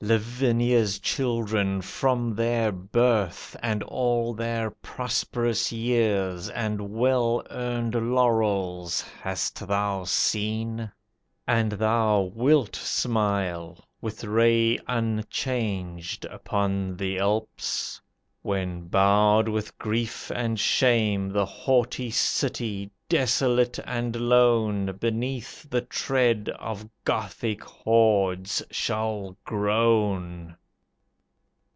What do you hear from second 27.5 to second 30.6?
hordes shall groan.